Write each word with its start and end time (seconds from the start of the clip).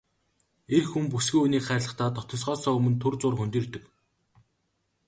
Эр 0.75 0.85
хүн 0.91 1.05
бүсгүй 1.13 1.41
хүнийг 1.41 1.63
хайрлахдаа 1.67 2.09
дотносохоосоо 2.13 2.73
өмнө 2.79 2.99
түр 3.01 3.13
зуур 3.21 3.35
хөндийрдөг. 3.37 3.83